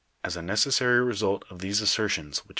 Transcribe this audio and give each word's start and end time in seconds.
As 0.23 0.35
a 0.35 0.41
necessary 0.41 0.99
result 1.01 1.45
of 1.51 1.59
these 1.59 1.79
assert'ons 1.79 2.39
which 2.39 2.45
f 2.49 2.49